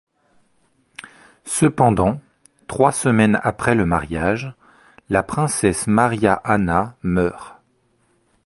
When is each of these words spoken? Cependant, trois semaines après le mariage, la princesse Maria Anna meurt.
Cependant, 1.45 2.19
trois 2.65 2.91
semaines 2.91 3.39
après 3.43 3.75
le 3.75 3.85
mariage, 3.85 4.51
la 5.09 5.21
princesse 5.21 5.85
Maria 5.85 6.41
Anna 6.43 6.95
meurt. 7.03 7.61